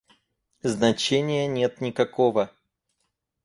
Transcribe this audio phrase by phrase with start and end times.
[0.63, 2.49] Значения нет никакого.